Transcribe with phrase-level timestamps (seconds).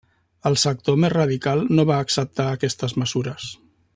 [0.49, 3.51] El sector més radical no va acceptar aquestes mesures.